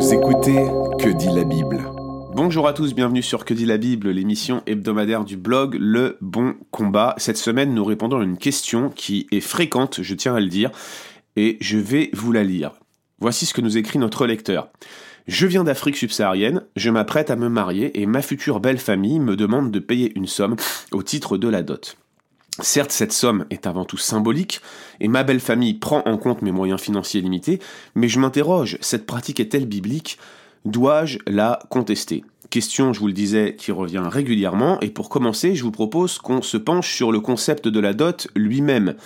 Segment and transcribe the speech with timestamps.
[0.00, 0.64] Vous écoutez
[0.98, 1.84] Que dit la Bible
[2.34, 6.54] Bonjour à tous, bienvenue sur Que dit la Bible, l'émission hebdomadaire du blog Le Bon
[6.70, 7.14] Combat.
[7.18, 10.70] Cette semaine, nous répondons à une question qui est fréquente, je tiens à le dire,
[11.36, 12.72] et je vais vous la lire.
[13.18, 14.70] Voici ce que nous écrit notre lecteur.
[15.26, 19.36] Je viens d'Afrique subsaharienne, je m'apprête à me marier et ma future belle famille me
[19.36, 20.56] demande de payer une somme
[20.92, 21.98] au titre de la dot.
[22.62, 24.60] Certes, cette somme est avant tout symbolique,
[25.00, 27.58] et ma belle famille prend en compte mes moyens financiers limités,
[27.94, 30.18] mais je m'interroge, cette pratique est-elle biblique?
[30.64, 32.24] Dois-je la contester?
[32.50, 36.42] Question, je vous le disais, qui revient régulièrement, et pour commencer, je vous propose qu'on
[36.42, 38.96] se penche sur le concept de la dot lui-même.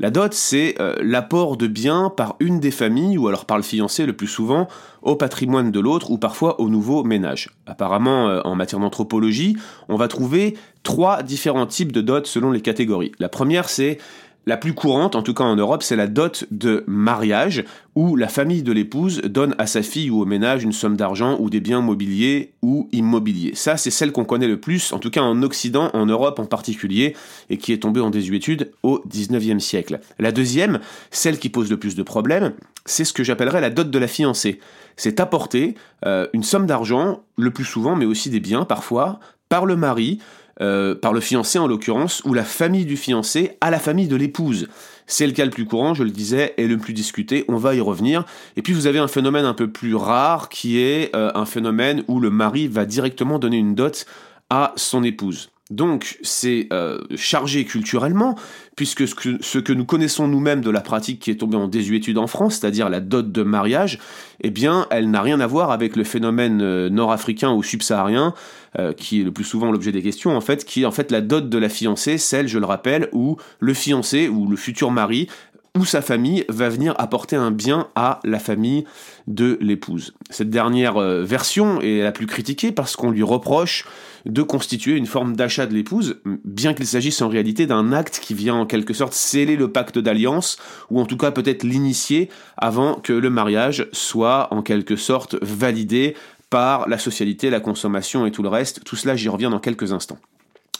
[0.00, 3.62] La dot, c'est euh, l'apport de biens par une des familles, ou alors par le
[3.62, 4.68] fiancé le plus souvent,
[5.02, 7.50] au patrimoine de l'autre, ou parfois au nouveau ménage.
[7.66, 9.58] Apparemment, euh, en matière d'anthropologie,
[9.90, 13.12] on va trouver trois différents types de dot selon les catégories.
[13.18, 13.98] La première, c'est
[14.46, 18.28] la plus courante, en tout cas en Europe, c'est la dot de mariage, où la
[18.28, 21.60] famille de l'épouse donne à sa fille ou au ménage une somme d'argent ou des
[21.60, 23.54] biens mobiliers ou immobiliers.
[23.54, 26.46] Ça, c'est celle qu'on connaît le plus, en tout cas en Occident, en Europe en
[26.46, 27.16] particulier,
[27.50, 30.00] et qui est tombée en désuétude au 19e siècle.
[30.18, 30.80] La deuxième,
[31.10, 32.52] celle qui pose le plus de problèmes,
[32.84, 34.60] c'est ce que j'appellerais la dot de la fiancée.
[34.96, 35.74] C'est apporter
[36.04, 40.18] euh, une somme d'argent, le plus souvent, mais aussi des biens parfois, par le mari,
[40.60, 44.16] euh, par le fiancé en l'occurrence, ou la famille du fiancé à la famille de
[44.16, 44.68] l'épouse.
[45.06, 47.74] C'est le cas le plus courant, je le disais, et le plus discuté, on va
[47.74, 48.24] y revenir.
[48.56, 52.04] Et puis vous avez un phénomène un peu plus rare qui est euh, un phénomène
[52.08, 54.06] où le mari va directement donner une dot
[54.50, 55.50] à son épouse.
[55.70, 58.36] Donc c'est euh, chargé culturellement,
[58.76, 59.14] puisque ce
[59.58, 62.90] que, nous connaissons nous-mêmes de la pratique qui est tombée en désuétude en France, c'est-à-dire
[62.90, 63.98] la dot de mariage,
[64.42, 68.34] eh bien elle n'a rien à voir avec le phénomène euh, nord-africain ou subsaharien,
[68.78, 71.10] euh, qui est le plus souvent l'objet des questions en fait, qui est en fait
[71.10, 74.90] la dot de la fiancée, celle, je le rappelle, où le fiancé ou le futur
[74.90, 75.28] mari
[75.76, 78.84] où sa famille va venir apporter un bien à la famille
[79.26, 80.14] de l'épouse.
[80.30, 83.84] Cette dernière euh, version est la plus critiquée parce qu'on lui reproche
[84.24, 88.34] de constituer une forme d'achat de l'épouse, bien qu'il s'agisse en réalité d'un acte qui
[88.34, 90.58] vient en quelque sorte sceller le pacte d'alliance,
[90.90, 96.14] ou en tout cas peut-être l'initier avant que le mariage soit en quelque sorte validé
[96.50, 98.84] par la socialité, la consommation et tout le reste.
[98.84, 100.18] Tout cela, j'y reviens dans quelques instants.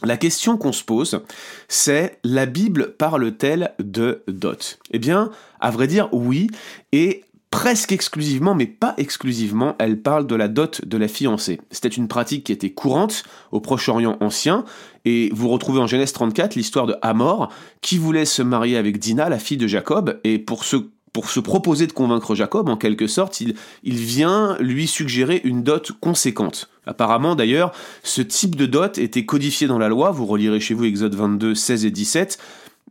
[0.04, 1.22] La question qu'on se pose,
[1.68, 4.78] c'est la Bible parle-t-elle de dot?
[4.90, 6.48] Eh bien, à vrai dire, oui,
[6.92, 11.60] et presque exclusivement, mais pas exclusivement, elle parle de la dot de la fiancée.
[11.70, 13.22] C'était une pratique qui était courante
[13.52, 14.64] au Proche-Orient ancien,
[15.04, 19.28] et vous retrouvez en Genèse 34 l'histoire de Hamor, qui voulait se marier avec Dina,
[19.28, 20.76] la fille de Jacob, et pour se
[21.14, 23.54] pour se proposer de convaincre Jacob, en quelque sorte, il,
[23.84, 26.68] vient lui suggérer une dot conséquente.
[26.86, 30.84] Apparemment, d'ailleurs, ce type de dot était codifié dans la loi, vous relirez chez vous
[30.84, 32.38] Exode 22, 16 et 17,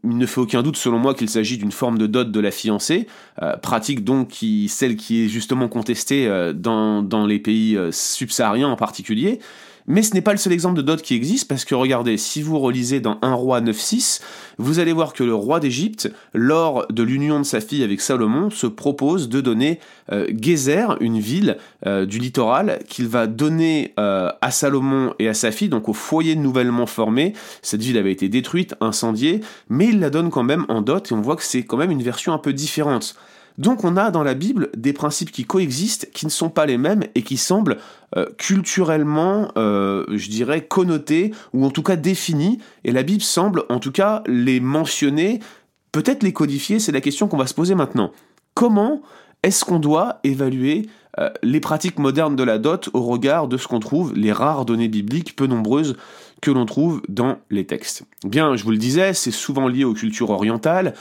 [0.06, 2.51] il ne fait aucun doute selon moi qu'il s'agit d'une forme de dot de la
[2.51, 3.07] fiancée,
[3.41, 4.39] euh, pratique donc
[4.69, 9.39] celle qui est justement contestée euh, dans, dans les pays euh, subsahariens en particulier.
[9.88, 12.41] Mais ce n'est pas le seul exemple de dot qui existe, parce que regardez, si
[12.41, 14.21] vous relisez dans 1 roi 9.6,
[14.57, 18.49] vous allez voir que le roi d'Égypte, lors de l'union de sa fille avec Salomon,
[18.49, 19.79] se propose de donner
[20.11, 25.33] euh, Gézer, une ville euh, du littoral, qu'il va donner euh, à Salomon et à
[25.33, 27.33] sa fille, donc au foyer nouvellement formé.
[27.61, 31.13] Cette ville avait été détruite, incendiée, mais il la donne quand même en dot, et
[31.13, 33.15] on voit que c'est quand même une version un peu différente.
[33.58, 36.78] Donc on a dans la Bible des principes qui coexistent, qui ne sont pas les
[36.78, 37.78] mêmes et qui semblent
[38.16, 42.59] euh, culturellement, euh, je dirais, connotés ou en tout cas définis.
[42.84, 45.40] Et la Bible semble en tout cas les mentionner,
[45.92, 48.12] peut-être les codifier, c'est la question qu'on va se poser maintenant.
[48.56, 49.02] Comment
[49.44, 50.88] est-ce qu'on doit évaluer
[51.20, 54.66] euh, les pratiques modernes de la dot au regard de ce qu'on trouve, les rares
[54.66, 55.96] données bibliques peu nombreuses
[56.42, 58.04] que l'on trouve dans les textes?
[58.26, 60.94] Bien, je vous le disais, c'est souvent lié aux cultures orientales,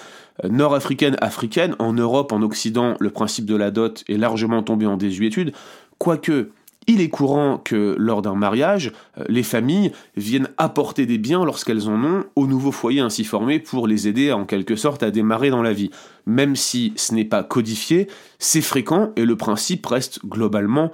[0.45, 1.77] euh, nord-africaines, africaines.
[1.79, 5.53] En Europe, en Occident, le principe de la dot est largement tombé en désuétude,
[5.99, 6.51] quoique
[6.87, 11.89] il est courant que lors d'un mariage, euh, les familles viennent apporter des biens lorsqu'elles
[11.89, 15.51] en ont au nouveau foyer ainsi formé pour les aider en quelque sorte à démarrer
[15.51, 15.91] dans la vie.
[16.27, 20.91] Même si ce n'est pas codifié, c'est fréquent et le principe reste globalement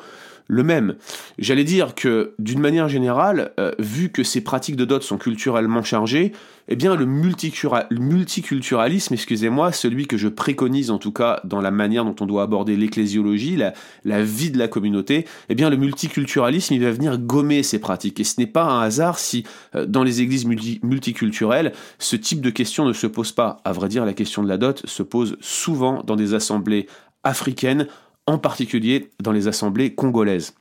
[0.49, 0.97] le même.
[1.39, 5.83] J'allais dire que, d'une manière générale, euh, vu que ces pratiques de dot sont culturellement
[5.83, 6.33] chargées,
[6.69, 12.05] eh bien le, multiculturalisme, excusez-moi, celui que je préconise en tout cas dans la manière
[12.05, 13.59] dont on doit aborder l'ecclésiologie,
[14.05, 18.21] la, vie de la communauté, eh bien le multiculturalisme, il va venir gommer ces pratiques.
[18.21, 19.45] Et ce n'est pas un hasard si,
[19.75, 23.59] euh, dans les églises multiculturelles, ce type de question ne se pose pas.
[23.65, 26.87] À vrai dire, la question de la dot se pose souvent dans des assemblées
[27.25, 27.89] africaines,
[28.29, 30.53] en particulier dans les assemblées congolaises.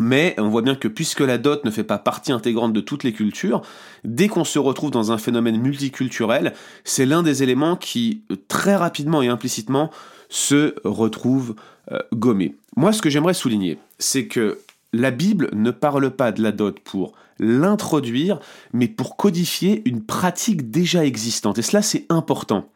[0.00, 3.04] Mais on voit bien que puisque la dot ne fait pas partie intégrante de toutes
[3.04, 3.60] les cultures,
[4.04, 6.54] dès qu'on se retrouve dans un phénomène multiculturel,
[6.84, 9.90] c'est l'un des éléments qui, très rapidement et implicitement,
[10.30, 11.54] se retrouvent
[11.92, 12.56] euh, gommés.
[12.76, 14.60] Moi, ce que j'aimerais souligner, c'est que
[14.94, 18.38] la Bible ne parle pas de la dot pour l'introduire,
[18.72, 21.58] mais pour codifier une pratique déjà existante.
[21.58, 22.70] Et cela, c'est important.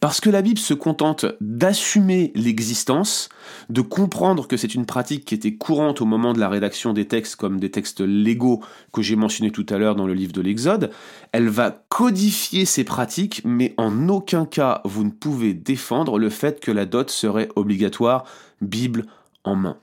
[0.00, 3.28] Parce que la Bible se contente d'assumer l'existence,
[3.68, 7.06] de comprendre que c'est une pratique qui était courante au moment de la rédaction des
[7.06, 10.40] textes, comme des textes légaux que j'ai mentionnés tout à l'heure dans le livre de
[10.40, 10.90] l'Exode.
[11.32, 16.60] Elle va codifier ces pratiques, mais en aucun cas vous ne pouvez défendre le fait
[16.60, 18.24] que la dot serait obligatoire,
[18.60, 19.06] Bible
[19.44, 19.76] en main.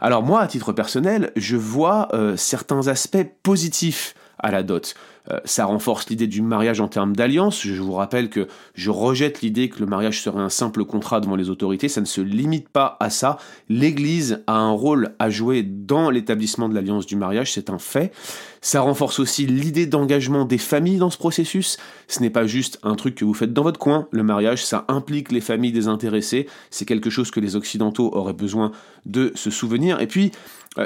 [0.00, 4.94] Alors moi, à titre personnel, je vois euh, certains aspects positifs à la dot.
[5.30, 7.62] Euh, ça renforce l'idée du mariage en termes d'alliance.
[7.62, 11.36] Je vous rappelle que je rejette l'idée que le mariage serait un simple contrat devant
[11.36, 11.88] les autorités.
[11.88, 13.38] Ça ne se limite pas à ça.
[13.68, 18.12] L'Église a un rôle à jouer dans l'établissement de l'alliance du mariage, c'est un fait.
[18.60, 21.78] Ça renforce aussi l'idée d'engagement des familles dans ce processus.
[22.08, 24.08] Ce n'est pas juste un truc que vous faites dans votre coin.
[24.10, 26.46] Le mariage, ça implique les familles des intéressés.
[26.70, 28.72] C'est quelque chose que les Occidentaux auraient besoin
[29.04, 30.00] de se souvenir.
[30.00, 30.30] Et puis,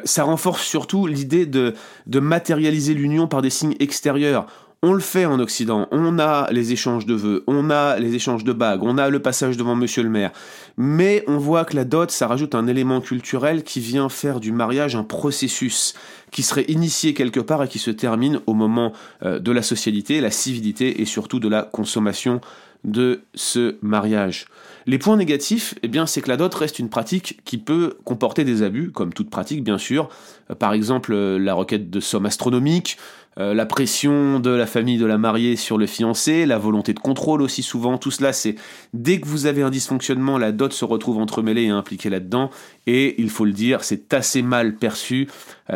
[0.05, 1.75] ça renforce surtout l'idée de,
[2.07, 4.47] de matérialiser l'union par des signes extérieurs.
[4.83, 8.45] On le fait en Occident, on a les échanges de vœux, on a les échanges
[8.45, 10.33] de bagues, on a le passage devant monsieur le maire.
[10.77, 14.53] Mais on voit que la dot, ça rajoute un élément culturel qui vient faire du
[14.53, 15.95] mariage un processus
[16.31, 18.93] qui serait initié quelque part et qui se termine au moment
[19.25, 22.43] euh, de la socialité, la civilité et surtout de la consommation
[22.87, 24.47] de ce mariage.
[24.87, 28.63] Les points négatifs, eh c'est que la dot reste une pratique qui peut comporter des
[28.63, 30.09] abus, comme toute pratique, bien sûr.
[30.51, 32.97] Euh, par exemple, euh, la requête de sommes astronomiques,
[33.39, 37.01] euh, la pression de la famille de la mariée sur le fiancé, la volonté de
[37.01, 37.99] contrôle aussi souvent.
[37.99, 38.55] Tout cela, c'est
[38.95, 42.51] dès que vous avez un dysfonctionnement, la dot se retrouve entremêlée et impliquée là-dedans.
[42.87, 45.29] Et il faut le dire, c'est assez mal perçu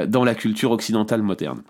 [0.07, 1.63] dans la culture occidentale moderne.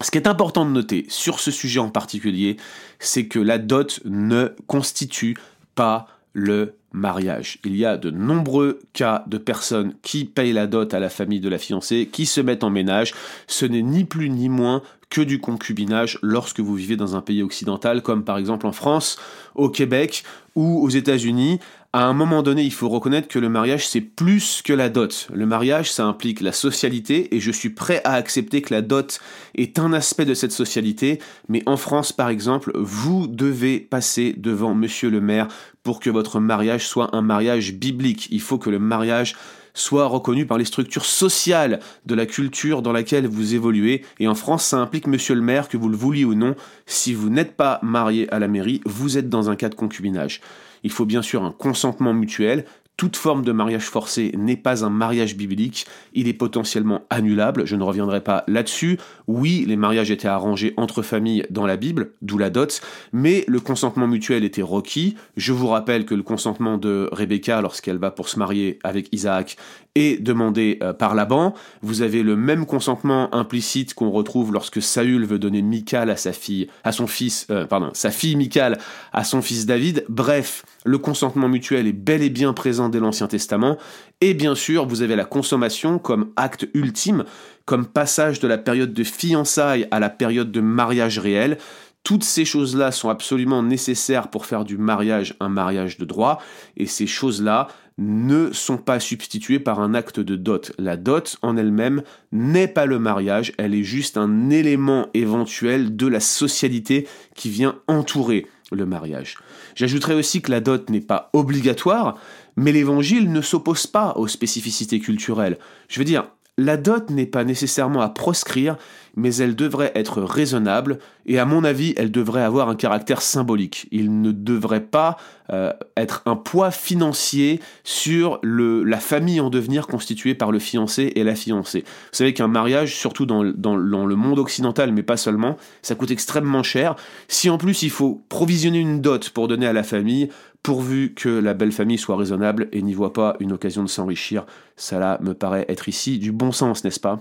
[0.00, 2.56] Ce qui est important de noter sur ce sujet en particulier,
[2.98, 5.36] c'est que la dot ne constitue
[5.74, 7.58] pas le mariage.
[7.64, 11.40] Il y a de nombreux cas de personnes qui payent la dot à la famille
[11.40, 13.12] de la fiancée, qui se mettent en ménage.
[13.46, 17.42] Ce n'est ni plus ni moins que du concubinage lorsque vous vivez dans un pays
[17.42, 19.18] occidental, comme par exemple en France,
[19.54, 20.22] au Québec
[20.54, 21.60] ou aux États-Unis.
[21.94, 25.26] À un moment donné, il faut reconnaître que le mariage, c'est plus que la dot.
[25.32, 29.18] Le mariage, ça implique la socialité, et je suis prêt à accepter que la dot
[29.54, 31.18] est un aspect de cette socialité,
[31.48, 35.48] mais en France, par exemple, vous devez passer devant monsieur le maire
[35.82, 38.28] pour que votre mariage soit un mariage biblique.
[38.30, 39.34] Il faut que le mariage
[39.72, 44.04] soit reconnu par les structures sociales de la culture dans laquelle vous évoluez.
[44.20, 47.14] Et en France, ça implique, monsieur le maire, que vous le vouliez ou non, si
[47.14, 50.42] vous n'êtes pas marié à la mairie, vous êtes dans un cas de concubinage.
[50.82, 52.64] Il faut bien sûr un consentement mutuel,
[52.98, 57.76] toute forme de mariage forcé n'est pas un mariage biblique, il est potentiellement annulable, je
[57.76, 58.98] ne reviendrai pas là-dessus.
[59.28, 62.80] Oui, les mariages étaient arrangés entre familles dans la Bible, d'où la dot,
[63.12, 65.14] mais le consentement mutuel était requis.
[65.36, 69.56] Je vous rappelle que le consentement de Rebecca lorsqu'elle va pour se marier avec Isaac
[69.94, 71.54] est demandé euh, par Laban.
[71.82, 76.32] Vous avez le même consentement implicite qu'on retrouve lorsque Saül veut donner Michal à sa
[76.32, 78.78] fille, à son fils, euh, pardon, sa fille Michal
[79.12, 80.04] à son fils David.
[80.08, 83.76] Bref, le consentement mutuel est bel et bien présent dès l'Ancien Testament,
[84.20, 87.24] et bien sûr, vous avez la consommation comme acte ultime,
[87.64, 91.58] comme passage de la période de fiançailles à la période de mariage réel.
[92.04, 96.40] Toutes ces choses-là sont absolument nécessaires pour faire du mariage un mariage de droit,
[96.76, 97.68] et ces choses-là
[97.98, 100.72] ne sont pas substituées par un acte de dot.
[100.78, 106.06] La dot en elle-même n'est pas le mariage, elle est juste un élément éventuel de
[106.06, 109.36] la socialité qui vient entourer le mariage.
[109.74, 112.18] J'ajouterai aussi que la dot n'est pas obligatoire,
[112.56, 115.58] mais l'évangile ne s'oppose pas aux spécificités culturelles.
[115.88, 118.76] Je veux dire, la dot n'est pas nécessairement à proscrire,
[119.16, 123.86] mais elle devrait être raisonnable, et à mon avis, elle devrait avoir un caractère symbolique.
[123.90, 125.16] Il ne devrait pas
[125.50, 131.24] euh, être un poids financier sur la famille en devenir constituée par le fiancé et
[131.24, 131.80] la fiancée.
[131.80, 136.62] Vous savez qu'un mariage, surtout dans le monde occidental, mais pas seulement, ça coûte extrêmement
[136.62, 136.96] cher.
[137.28, 140.28] Si en plus il faut provisionner une dot pour donner à la famille,
[140.62, 144.44] pourvu que la belle famille soit raisonnable et n'y voit pas une occasion de s'enrichir,
[144.76, 147.20] cela me paraît être ici du bon sens, n'est-ce pas?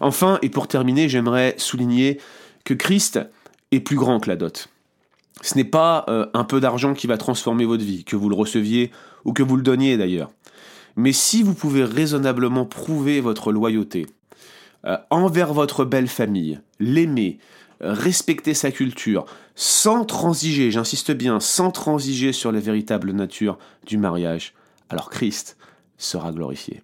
[0.00, 2.20] Enfin, et pour terminer, j'aimerais souligner
[2.64, 3.20] que Christ
[3.70, 4.68] est plus grand que la dot.
[5.40, 8.36] Ce n'est pas euh, un peu d'argent qui va transformer votre vie, que vous le
[8.36, 8.90] receviez
[9.24, 10.30] ou que vous le donniez d'ailleurs.
[10.96, 14.06] Mais si vous pouvez raisonnablement prouver votre loyauté
[14.84, 17.38] euh, envers votre belle famille, l'aimer,
[17.82, 24.54] respecter sa culture, sans transiger, j'insiste bien, sans transiger sur la véritable nature du mariage,
[24.88, 25.58] alors Christ
[25.98, 26.82] sera glorifié.